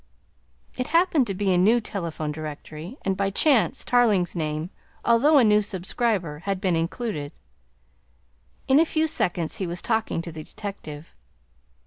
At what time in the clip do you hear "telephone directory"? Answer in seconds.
1.79-2.97